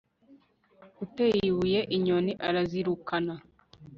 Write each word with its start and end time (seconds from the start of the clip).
uteye 1.03 1.39
ibuye 1.49 1.79
inyoni, 1.95 2.31
arazirukana 2.47 3.33